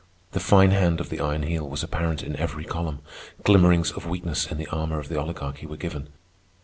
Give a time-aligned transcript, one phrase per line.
[0.31, 3.01] The fine hand of the Iron Heel was apparent in every column.
[3.43, 6.09] Glimmerings of weakness in the armor of the Oligarchy were given.